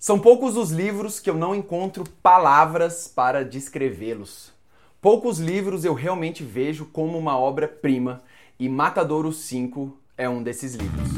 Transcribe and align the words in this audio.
São 0.00 0.16
poucos 0.16 0.56
os 0.56 0.70
livros 0.70 1.18
que 1.18 1.28
eu 1.28 1.34
não 1.34 1.52
encontro 1.52 2.04
palavras 2.22 3.08
para 3.08 3.44
descrevê-los. 3.44 4.52
Poucos 5.00 5.40
livros 5.40 5.84
eu 5.84 5.92
realmente 5.92 6.44
vejo 6.44 6.84
como 6.86 7.18
uma 7.18 7.36
obra-prima 7.36 8.22
e 8.60 8.68
Matadouro 8.68 9.32
5 9.32 9.92
é 10.16 10.28
um 10.28 10.40
desses 10.40 10.76
livros. 10.76 11.08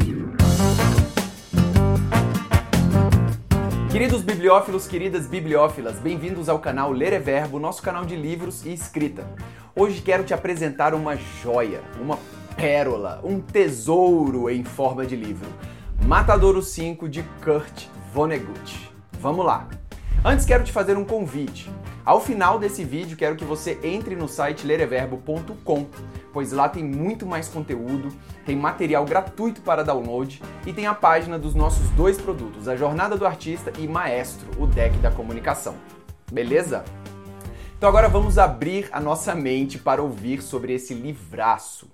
Queridos 3.93 4.22
bibliófilos, 4.22 4.89
queridas 4.89 5.27
bibliófilas, 5.27 5.99
bem-vindos 5.99 6.49
ao 6.49 6.59
canal 6.59 6.91
Ler 6.91 7.12
é 7.12 7.19
Verbo, 7.19 7.59
nosso 7.59 7.83
canal 7.83 8.07
de 8.07 8.17
livros 8.17 8.65
e 8.65 8.73
escrita. 8.73 9.29
Hoje 9.77 10.01
quero 10.01 10.25
te 10.25 10.33
apresentar 10.33 10.95
uma 10.95 11.17
joia, 11.17 11.83
uma 12.01 12.19
pérola, 12.57 13.21
um 13.23 13.43
tesouro 13.43 14.49
em 14.49 14.65
forma 14.65 15.05
de 15.05 15.17
livro. 15.17 15.51
Matadouro 16.07 16.62
5 16.62 17.11
de 17.11 17.23
Kurt 17.45 18.00
Vonnegut. 18.12 18.90
Vamos 19.20 19.46
lá! 19.46 19.68
Antes 20.24 20.45
quero 20.45 20.64
te 20.64 20.73
fazer 20.73 20.96
um 20.96 21.05
convite. 21.05 21.70
Ao 22.05 22.20
final 22.20 22.59
desse 22.59 22.84
vídeo 22.84 23.16
quero 23.16 23.37
que 23.37 23.45
você 23.45 23.78
entre 23.84 24.16
no 24.16 24.27
site 24.27 24.66
lereverbo.com, 24.66 25.87
pois 26.32 26.51
lá 26.51 26.68
tem 26.68 26.82
muito 26.82 27.24
mais 27.24 27.48
conteúdo, 27.48 28.09
tem 28.45 28.56
material 28.56 29.04
gratuito 29.04 29.60
para 29.60 29.84
download 29.84 30.42
e 30.66 30.73
tem 30.73 30.87
a 30.87 30.95
página 30.95 31.38
dos 31.38 31.54
nossos 31.54 31.88
dois 31.91 32.20
produtos, 32.20 32.66
a 32.66 32.74
Jornada 32.74 33.16
do 33.16 33.24
Artista 33.24 33.73
e 33.78 33.87
Maestro, 33.87 34.48
o 34.60 34.66
deck 34.66 34.96
da 34.98 35.12
comunicação. 35.12 35.77
Beleza? 36.32 36.84
Então 37.79 37.88
agora 37.88 38.09
vamos 38.09 38.38
abrir 38.38 38.88
a 38.90 39.01
nossa 39.01 39.34
mente 39.37 39.79
para 39.79 40.02
ouvir 40.02 40.42
sobre 40.42 40.74
esse 40.74 40.95
livraço. 40.95 41.88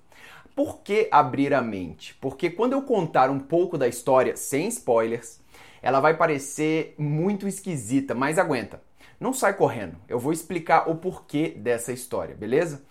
Por 0.55 0.79
que 0.79 1.07
abrir 1.11 1.53
a 1.53 1.61
mente? 1.61 2.15
Porque 2.19 2.49
quando 2.49 2.73
eu 2.73 2.81
contar 2.81 3.29
um 3.29 3.37
pouco 3.37 3.77
da 3.77 3.87
história 3.87 4.35
sem 4.35 4.67
spoilers, 4.67 5.39
ela 5.81 5.99
vai 5.99 6.15
parecer 6.15 6.95
muito 6.97 7.47
esquisita, 7.47 8.13
mas 8.13 8.37
aguenta. 8.37 8.81
Não 9.19 9.33
sai 9.33 9.53
correndo. 9.53 9.97
Eu 10.07 10.19
vou 10.19 10.31
explicar 10.31 10.89
o 10.89 10.95
porquê 10.95 11.49
dessa 11.57 11.91
história, 11.91 12.35
beleza? 12.35 12.83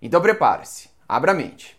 Então 0.00 0.20
prepare-se. 0.20 0.88
Abra 1.08 1.32
a 1.32 1.34
mente. 1.34 1.76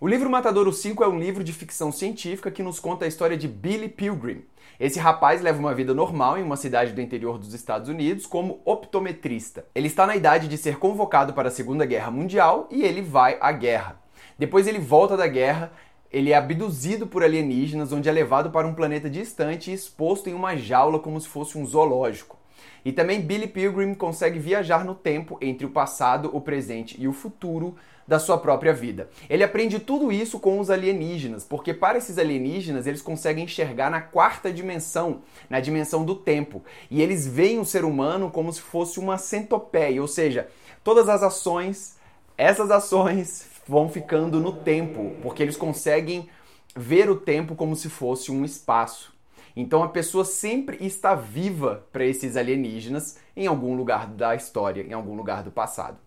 O 0.00 0.08
livro 0.08 0.30
Matadouro 0.30 0.72
5 0.72 1.04
é 1.04 1.08
um 1.08 1.18
livro 1.18 1.44
de 1.44 1.52
ficção 1.52 1.92
científica 1.92 2.50
que 2.50 2.62
nos 2.62 2.80
conta 2.80 3.04
a 3.04 3.08
história 3.08 3.36
de 3.36 3.46
Billy 3.46 3.88
Pilgrim. 3.88 4.44
Esse 4.78 4.98
rapaz 4.98 5.42
leva 5.42 5.58
uma 5.58 5.74
vida 5.74 5.92
normal 5.92 6.38
em 6.38 6.42
uma 6.42 6.56
cidade 6.56 6.92
do 6.92 7.02
interior 7.02 7.36
dos 7.36 7.52
Estados 7.52 7.88
Unidos 7.90 8.24
como 8.24 8.62
optometrista. 8.64 9.66
Ele 9.74 9.88
está 9.88 10.06
na 10.06 10.16
idade 10.16 10.48
de 10.48 10.56
ser 10.56 10.78
convocado 10.78 11.34
para 11.34 11.48
a 11.48 11.50
Segunda 11.52 11.84
Guerra 11.84 12.10
Mundial 12.10 12.66
e 12.70 12.82
ele 12.82 13.02
vai 13.02 13.36
à 13.42 13.52
guerra. 13.52 14.00
Depois 14.38 14.66
ele 14.66 14.78
volta 14.78 15.18
da 15.18 15.26
guerra 15.26 15.70
ele 16.12 16.32
é 16.32 16.36
abduzido 16.36 17.06
por 17.06 17.22
alienígenas, 17.22 17.92
onde 17.92 18.08
é 18.08 18.12
levado 18.12 18.50
para 18.50 18.66
um 18.66 18.74
planeta 18.74 19.08
distante 19.08 19.70
e 19.70 19.74
exposto 19.74 20.28
em 20.28 20.34
uma 20.34 20.56
jaula 20.56 20.98
como 20.98 21.20
se 21.20 21.28
fosse 21.28 21.56
um 21.56 21.64
zoológico. 21.64 22.38
E 22.84 22.92
também 22.92 23.20
Billy 23.20 23.46
Pilgrim 23.46 23.94
consegue 23.94 24.38
viajar 24.38 24.84
no 24.84 24.94
tempo 24.94 25.38
entre 25.40 25.66
o 25.66 25.70
passado, 25.70 26.30
o 26.32 26.40
presente 26.40 27.00
e 27.00 27.06
o 27.06 27.12
futuro 27.12 27.76
da 28.08 28.18
sua 28.18 28.38
própria 28.38 28.72
vida. 28.72 29.08
Ele 29.28 29.44
aprende 29.44 29.78
tudo 29.78 30.10
isso 30.10 30.40
com 30.40 30.58
os 30.58 30.68
alienígenas, 30.68 31.44
porque 31.44 31.72
para 31.72 31.98
esses 31.98 32.18
alienígenas 32.18 32.86
eles 32.86 33.02
conseguem 33.02 33.44
enxergar 33.44 33.88
na 33.88 34.00
quarta 34.00 34.52
dimensão, 34.52 35.20
na 35.48 35.60
dimensão 35.60 36.04
do 36.04 36.16
tempo. 36.16 36.64
E 36.90 37.00
eles 37.00 37.26
veem 37.26 37.60
o 37.60 37.64
ser 37.64 37.84
humano 37.84 38.30
como 38.30 38.52
se 38.52 38.60
fosse 38.60 38.98
uma 38.98 39.16
centopeia, 39.16 40.00
ou 40.00 40.08
seja, 40.08 40.48
todas 40.82 41.08
as 41.08 41.22
ações, 41.22 41.96
essas 42.36 42.70
ações 42.70 43.49
vão 43.66 43.88
ficando 43.88 44.40
no 44.40 44.52
tempo, 44.52 45.16
porque 45.22 45.42
eles 45.42 45.56
conseguem 45.56 46.28
ver 46.76 47.10
o 47.10 47.16
tempo 47.16 47.54
como 47.54 47.76
se 47.76 47.88
fosse 47.88 48.30
um 48.30 48.44
espaço. 48.44 49.12
Então 49.56 49.82
a 49.82 49.88
pessoa 49.88 50.24
sempre 50.24 50.78
está 50.80 51.14
viva 51.14 51.86
para 51.92 52.04
esses 52.04 52.36
alienígenas 52.36 53.18
em 53.36 53.46
algum 53.46 53.74
lugar 53.74 54.06
da 54.06 54.34
história, 54.34 54.82
em 54.82 54.92
algum 54.92 55.14
lugar 55.14 55.42
do 55.42 55.50
passado. 55.50 55.98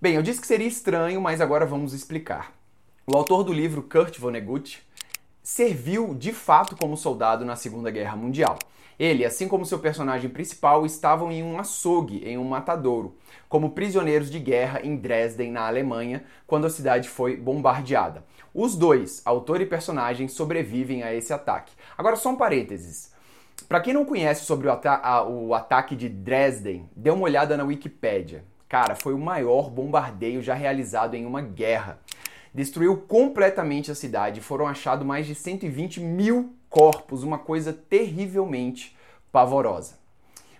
Bem, 0.00 0.14
eu 0.14 0.22
disse 0.22 0.40
que 0.40 0.46
seria 0.46 0.66
estranho, 0.66 1.20
mas 1.20 1.40
agora 1.40 1.66
vamos 1.66 1.92
explicar. 1.92 2.54
O 3.06 3.16
autor 3.16 3.42
do 3.42 3.52
livro, 3.52 3.82
Kurt 3.82 4.18
Vonnegut, 4.18 4.80
serviu 5.42 6.14
de 6.14 6.32
fato 6.32 6.76
como 6.76 6.96
soldado 6.96 7.44
na 7.44 7.56
Segunda 7.56 7.90
Guerra 7.90 8.16
Mundial. 8.16 8.58
Ele, 8.98 9.24
assim 9.24 9.48
como 9.48 9.64
seu 9.64 9.78
personagem 9.78 10.28
principal, 10.28 10.84
estavam 10.84 11.32
em 11.32 11.42
um 11.42 11.58
açougue, 11.58 12.22
em 12.22 12.36
um 12.36 12.44
matadouro, 12.44 13.16
como 13.48 13.70
prisioneiros 13.70 14.30
de 14.30 14.38
guerra 14.38 14.80
em 14.84 14.94
Dresden, 14.94 15.50
na 15.50 15.66
Alemanha, 15.66 16.22
quando 16.46 16.66
a 16.66 16.70
cidade 16.70 17.08
foi 17.08 17.34
bombardeada. 17.34 18.22
Os 18.52 18.76
dois, 18.76 19.22
autor 19.24 19.62
e 19.62 19.66
personagem, 19.66 20.28
sobrevivem 20.28 21.02
a 21.02 21.14
esse 21.14 21.32
ataque. 21.32 21.72
Agora, 21.96 22.14
só 22.14 22.28
um 22.28 22.36
parênteses. 22.36 23.10
Para 23.66 23.80
quem 23.80 23.94
não 23.94 24.04
conhece 24.04 24.44
sobre 24.44 24.68
o, 24.68 24.72
ata 24.72 24.96
a, 24.96 25.26
o 25.26 25.54
ataque 25.54 25.96
de 25.96 26.08
Dresden, 26.08 26.88
dê 26.94 27.10
uma 27.10 27.22
olhada 27.22 27.56
na 27.56 27.64
Wikipédia. 27.64 28.44
Cara, 28.68 28.94
foi 28.94 29.14
o 29.14 29.18
maior 29.18 29.70
bombardeio 29.70 30.42
já 30.42 30.54
realizado 30.54 31.14
em 31.14 31.24
uma 31.24 31.40
guerra. 31.40 31.98
Destruiu 32.52 32.96
completamente 32.96 33.90
a 33.90 33.94
cidade. 33.94 34.40
Foram 34.40 34.66
achados 34.66 35.06
mais 35.06 35.26
de 35.26 35.34
120 35.34 36.00
mil 36.00 36.54
corpos, 36.68 37.22
uma 37.22 37.38
coisa 37.38 37.72
terrivelmente 37.72 38.96
pavorosa. 39.32 39.98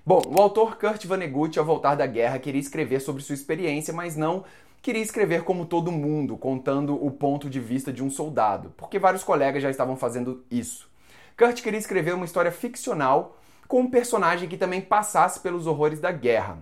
Bom, 0.04 0.22
o 0.26 0.40
autor 0.40 0.76
Kurt 0.76 1.04
Vonnegut, 1.06 1.58
ao 1.58 1.64
voltar 1.64 1.94
da 1.94 2.06
guerra, 2.06 2.38
queria 2.38 2.60
escrever 2.60 3.00
sobre 3.00 3.22
sua 3.22 3.34
experiência, 3.34 3.92
mas 3.92 4.16
não 4.16 4.44
queria 4.82 5.02
escrever 5.02 5.42
como 5.44 5.66
todo 5.66 5.92
mundo, 5.92 6.36
contando 6.36 6.94
o 6.94 7.10
ponto 7.10 7.50
de 7.50 7.60
vista 7.60 7.92
de 7.92 8.02
um 8.02 8.10
soldado, 8.10 8.72
porque 8.76 8.98
vários 8.98 9.22
colegas 9.22 9.62
já 9.62 9.70
estavam 9.70 9.96
fazendo 9.96 10.44
isso. 10.50 10.88
Kurt 11.36 11.62
queria 11.62 11.78
escrever 11.78 12.14
uma 12.14 12.24
história 12.24 12.50
ficcional 12.50 13.36
com 13.68 13.80
um 13.80 13.90
personagem 13.90 14.48
que 14.48 14.56
também 14.56 14.80
passasse 14.80 15.38
pelos 15.40 15.66
horrores 15.66 16.00
da 16.00 16.10
guerra. 16.10 16.58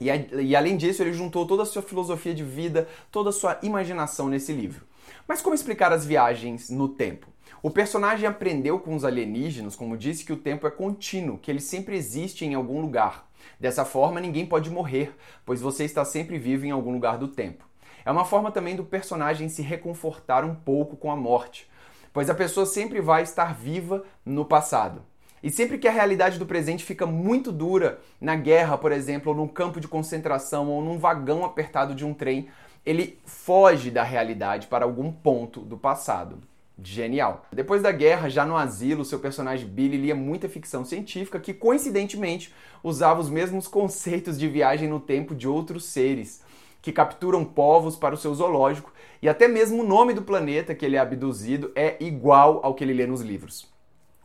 E, 0.00 0.06
e 0.42 0.54
além 0.54 0.76
disso, 0.76 1.02
ele 1.02 1.12
juntou 1.12 1.46
toda 1.46 1.62
a 1.62 1.66
sua 1.66 1.82
filosofia 1.82 2.34
de 2.34 2.44
vida, 2.44 2.88
toda 3.10 3.30
a 3.30 3.32
sua 3.32 3.58
imaginação 3.62 4.28
nesse 4.28 4.52
livro. 4.52 4.86
Mas 5.26 5.42
como 5.42 5.54
explicar 5.54 5.92
as 5.92 6.06
viagens 6.06 6.70
no 6.70 6.88
tempo? 6.88 7.26
O 7.60 7.70
personagem 7.70 8.26
aprendeu 8.26 8.78
com 8.78 8.94
os 8.94 9.04
alienígenas, 9.04 9.74
como 9.74 9.96
disse, 9.96 10.24
que 10.24 10.32
o 10.32 10.36
tempo 10.36 10.66
é 10.66 10.70
contínuo, 10.70 11.38
que 11.38 11.50
ele 11.50 11.60
sempre 11.60 11.96
existe 11.96 12.44
em 12.44 12.54
algum 12.54 12.80
lugar. 12.80 13.28
Dessa 13.58 13.84
forma, 13.84 14.20
ninguém 14.20 14.46
pode 14.46 14.70
morrer, 14.70 15.12
pois 15.44 15.60
você 15.60 15.84
está 15.84 16.04
sempre 16.04 16.38
vivo 16.38 16.64
em 16.64 16.70
algum 16.70 16.92
lugar 16.92 17.18
do 17.18 17.26
tempo. 17.26 17.64
É 18.04 18.10
uma 18.10 18.24
forma 18.24 18.52
também 18.52 18.76
do 18.76 18.84
personagem 18.84 19.48
se 19.48 19.60
reconfortar 19.60 20.44
um 20.44 20.54
pouco 20.54 20.96
com 20.96 21.10
a 21.10 21.16
morte, 21.16 21.68
pois 22.12 22.30
a 22.30 22.34
pessoa 22.34 22.64
sempre 22.64 23.00
vai 23.00 23.22
estar 23.22 23.54
viva 23.54 24.04
no 24.24 24.44
passado. 24.44 25.02
E 25.42 25.50
sempre 25.50 25.78
que 25.78 25.86
a 25.86 25.92
realidade 25.92 26.38
do 26.38 26.46
presente 26.46 26.84
fica 26.84 27.06
muito 27.06 27.52
dura, 27.52 28.00
na 28.20 28.34
guerra, 28.34 28.76
por 28.76 28.92
exemplo, 28.92 29.32
ou 29.32 29.36
num 29.36 29.48
campo 29.48 29.80
de 29.80 29.88
concentração, 29.88 30.68
ou 30.68 30.82
num 30.82 30.98
vagão 30.98 31.44
apertado 31.44 31.94
de 31.94 32.04
um 32.04 32.12
trem, 32.12 32.48
ele 32.84 33.18
foge 33.24 33.90
da 33.90 34.02
realidade 34.02 34.66
para 34.66 34.84
algum 34.84 35.12
ponto 35.12 35.60
do 35.60 35.76
passado. 35.76 36.38
Genial. 36.80 37.44
Depois 37.52 37.82
da 37.82 37.90
guerra, 37.90 38.28
já 38.28 38.46
no 38.46 38.56
asilo, 38.56 39.04
seu 39.04 39.18
personagem 39.18 39.66
Billy 39.66 39.96
lia 39.96 40.14
muita 40.14 40.48
ficção 40.48 40.84
científica 40.84 41.40
que, 41.40 41.52
coincidentemente, 41.52 42.54
usava 42.82 43.20
os 43.20 43.28
mesmos 43.28 43.66
conceitos 43.68 44.38
de 44.38 44.48
viagem 44.48 44.88
no 44.88 45.00
tempo 45.00 45.34
de 45.34 45.48
outros 45.48 45.84
seres, 45.86 46.42
que 46.80 46.92
capturam 46.92 47.44
povos 47.44 47.96
para 47.96 48.14
o 48.14 48.18
seu 48.18 48.32
zoológico, 48.32 48.92
e 49.20 49.28
até 49.28 49.48
mesmo 49.48 49.82
o 49.82 49.86
nome 49.86 50.14
do 50.14 50.22
planeta 50.22 50.74
que 50.74 50.86
ele 50.86 50.94
é 50.94 51.00
abduzido 51.00 51.72
é 51.74 51.96
igual 51.98 52.60
ao 52.62 52.74
que 52.74 52.84
ele 52.84 52.94
lê 52.94 53.06
nos 53.06 53.20
livros. 53.20 53.77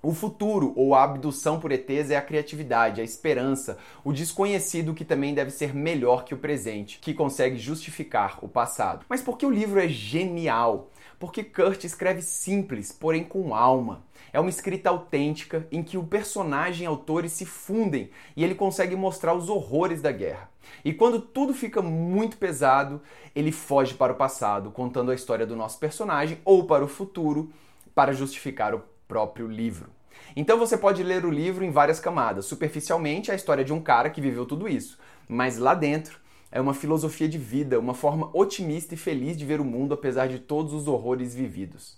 O 0.03 0.13
futuro 0.13 0.73
ou 0.75 0.93
a 0.93 1.03
abdução 1.03 1.59
por 1.59 1.71
ETs 1.71 2.11
é 2.11 2.17
a 2.17 2.21
criatividade, 2.21 3.01
a 3.01 3.03
esperança, 3.03 3.77
o 4.03 4.13
desconhecido 4.13 4.93
que 4.93 5.05
também 5.05 5.33
deve 5.33 5.49
ser 5.49 5.73
melhor 5.73 6.25
que 6.25 6.33
o 6.33 6.37
presente, 6.37 6.99
que 6.99 7.13
consegue 7.13 7.57
justificar 7.57 8.37
o 8.41 8.47
passado. 8.47 9.05
Mas 9.09 9.21
por 9.21 9.37
que 9.37 9.45
o 9.45 9.49
livro 9.49 9.79
é 9.79 9.87
genial? 9.87 10.91
porque 11.23 11.41
Kurt 11.41 11.85
escreve 11.85 12.21
simples, 12.21 12.91
porém 12.91 13.23
com 13.23 13.55
alma. 13.55 14.03
É 14.33 14.41
uma 14.41 14.49
escrita 14.49 14.89
autêntica 14.89 15.65
em 15.71 15.81
que 15.81 15.97
o 15.97 16.03
personagem 16.03 16.83
e 16.83 16.85
autores 16.85 17.31
se 17.31 17.45
fundem 17.45 18.09
e 18.35 18.43
ele 18.43 18.53
consegue 18.53 18.93
mostrar 18.93 19.33
os 19.33 19.47
horrores 19.47 20.01
da 20.01 20.11
guerra. 20.11 20.49
E 20.83 20.91
quando 20.91 21.21
tudo 21.21 21.53
fica 21.53 21.81
muito 21.81 22.35
pesado, 22.35 23.01
ele 23.33 23.53
foge 23.53 23.93
para 23.93 24.11
o 24.11 24.17
passado, 24.17 24.69
contando 24.71 25.11
a 25.11 25.15
história 25.15 25.45
do 25.45 25.55
nosso 25.55 25.79
personagem 25.79 26.39
ou 26.43 26.65
para 26.65 26.83
o 26.83 26.89
futuro 26.89 27.53
para 27.95 28.11
justificar 28.11 28.75
o 28.75 28.83
próprio 29.13 29.47
livro. 29.47 29.91
Então 30.35 30.57
você 30.57 30.75
pode 30.75 31.03
ler 31.03 31.23
o 31.23 31.29
livro 31.29 31.63
em 31.63 31.69
várias 31.69 31.99
camadas. 31.99 32.45
Superficialmente, 32.45 33.31
a 33.31 33.35
história 33.35 33.63
de 33.63 33.71
um 33.71 33.79
cara 33.79 34.09
que 34.09 34.19
viveu 34.19 34.43
tudo 34.43 34.67
isso, 34.67 34.97
mas 35.29 35.59
lá 35.59 35.75
dentro 35.75 36.19
é 36.51 36.59
uma 36.59 36.73
filosofia 36.73 37.29
de 37.29 37.37
vida, 37.37 37.79
uma 37.79 37.93
forma 37.93 38.31
otimista 38.33 38.95
e 38.95 38.97
feliz 38.97 39.37
de 39.37 39.45
ver 39.45 39.61
o 39.61 39.63
mundo 39.63 39.93
apesar 39.93 40.27
de 40.27 40.39
todos 40.39 40.73
os 40.73 40.87
horrores 40.87 41.35
vividos. 41.35 41.95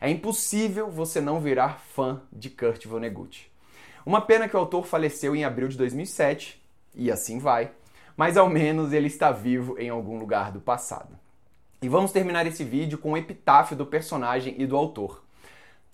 É 0.00 0.10
impossível 0.10 0.90
você 0.90 1.20
não 1.20 1.40
virar 1.40 1.78
fã 1.94 2.20
de 2.32 2.50
Kurt 2.50 2.84
Vonnegut. 2.84 3.48
Uma 4.04 4.20
pena 4.20 4.48
que 4.48 4.56
o 4.56 4.58
autor 4.58 4.84
faleceu 4.84 5.36
em 5.36 5.44
abril 5.44 5.68
de 5.68 5.78
2007, 5.78 6.60
e 6.96 7.12
assim 7.12 7.38
vai, 7.38 7.70
mas 8.16 8.36
ao 8.36 8.50
menos 8.50 8.92
ele 8.92 9.06
está 9.06 9.30
vivo 9.30 9.78
em 9.78 9.88
algum 9.88 10.18
lugar 10.18 10.50
do 10.50 10.60
passado. 10.60 11.16
E 11.80 11.88
vamos 11.88 12.10
terminar 12.10 12.44
esse 12.44 12.64
vídeo 12.64 12.98
com 12.98 13.12
o 13.12 13.16
epitáfio 13.16 13.76
do 13.76 13.86
personagem 13.86 14.56
e 14.58 14.66
do 14.66 14.76
autor. 14.76 15.25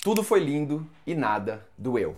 Tudo 0.02 0.24
foi 0.24 0.40
lindo 0.40 0.84
e 1.06 1.14
nada 1.14 1.64
doeu. 1.78 2.16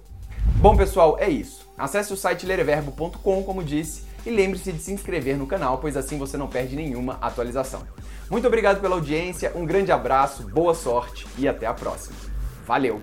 Bom, 0.56 0.74
pessoal, 0.74 1.18
é 1.20 1.28
isso. 1.28 1.68
Acesse 1.76 2.14
o 2.14 2.16
site 2.16 2.46
lereverbo.com, 2.46 3.42
como 3.42 3.62
disse, 3.62 4.04
e 4.24 4.30
lembre-se 4.30 4.72
de 4.72 4.78
se 4.78 4.90
inscrever 4.90 5.36
no 5.36 5.46
canal, 5.46 5.76
pois 5.76 5.94
assim 5.94 6.16
você 6.16 6.38
não 6.38 6.48
perde 6.48 6.76
nenhuma 6.76 7.18
atualização. 7.20 7.82
Muito 8.30 8.46
obrigado 8.46 8.80
pela 8.80 8.94
audiência, 8.94 9.52
um 9.54 9.66
grande 9.66 9.92
abraço, 9.92 10.44
boa 10.48 10.72
sorte 10.72 11.26
e 11.36 11.46
até 11.46 11.66
a 11.66 11.74
próxima. 11.74 12.16
Valeu! 12.66 13.02